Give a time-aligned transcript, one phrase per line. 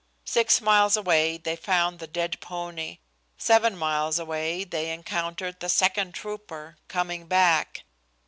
[0.25, 2.97] Six miles away they found the dead pony.
[3.37, 7.83] Seven miles away they encountered the second trooper, coming back.